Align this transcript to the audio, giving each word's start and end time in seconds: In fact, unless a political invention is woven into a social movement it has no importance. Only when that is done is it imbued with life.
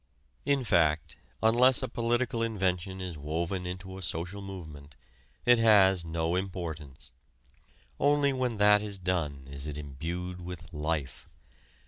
In 0.45 0.63
fact, 0.63 1.15
unless 1.43 1.83
a 1.83 1.87
political 1.87 2.41
invention 2.41 2.99
is 2.99 3.19
woven 3.19 3.67
into 3.67 3.99
a 3.99 4.01
social 4.01 4.41
movement 4.41 4.95
it 5.45 5.59
has 5.59 6.03
no 6.03 6.35
importance. 6.35 7.11
Only 7.99 8.33
when 8.33 8.57
that 8.57 8.81
is 8.81 8.97
done 8.97 9.47
is 9.47 9.67
it 9.67 9.77
imbued 9.77 10.41
with 10.41 10.73
life. 10.73 11.29